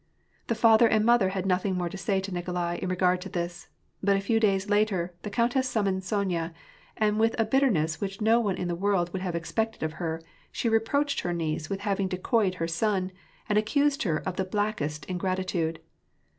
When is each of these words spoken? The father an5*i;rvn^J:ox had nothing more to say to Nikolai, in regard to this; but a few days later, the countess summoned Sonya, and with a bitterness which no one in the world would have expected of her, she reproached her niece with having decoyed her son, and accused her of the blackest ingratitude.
The 0.47 0.55
father 0.55 0.89
an5*i;rvn^J:ox 0.89 1.33
had 1.35 1.45
nothing 1.45 1.75
more 1.77 1.87
to 1.87 1.95
say 1.95 2.19
to 2.21 2.33
Nikolai, 2.33 2.77
in 2.81 2.89
regard 2.89 3.21
to 3.21 3.29
this; 3.29 3.67
but 4.01 4.17
a 4.17 4.19
few 4.19 4.39
days 4.39 4.67
later, 4.67 5.13
the 5.21 5.29
countess 5.29 5.69
summoned 5.69 6.03
Sonya, 6.03 6.55
and 6.97 7.19
with 7.19 7.35
a 7.39 7.45
bitterness 7.45 8.01
which 8.01 8.19
no 8.19 8.39
one 8.39 8.57
in 8.57 8.67
the 8.67 8.73
world 8.73 9.13
would 9.13 9.21
have 9.21 9.35
expected 9.35 9.83
of 9.83 9.93
her, 10.01 10.19
she 10.51 10.67
reproached 10.67 11.19
her 11.19 11.33
niece 11.33 11.69
with 11.69 11.81
having 11.81 12.07
decoyed 12.07 12.55
her 12.55 12.67
son, 12.67 13.11
and 13.47 13.59
accused 13.59 14.01
her 14.01 14.17
of 14.17 14.37
the 14.37 14.43
blackest 14.43 15.05
ingratitude. 15.05 15.79